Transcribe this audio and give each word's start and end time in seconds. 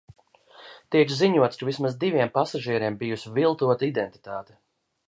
Tiek 0.95 1.13
ziņots, 1.17 1.59
ka 1.63 1.67
vismaz 1.69 1.99
diviem 2.05 2.33
pasažieriem 2.39 2.99
bijusi 3.05 3.35
viltota 3.39 3.93
identitāte. 3.95 4.61